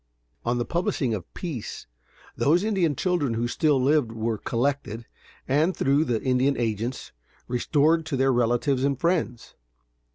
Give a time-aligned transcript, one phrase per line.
[0.43, 1.85] On the publishing of peace,
[2.35, 5.05] those Indian children who still lived, were collected,
[5.47, 7.11] and, through the Indian agents,
[7.47, 9.53] restored to their relatives and friends.